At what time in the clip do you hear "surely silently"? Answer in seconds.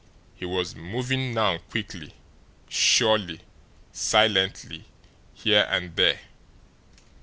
2.67-4.85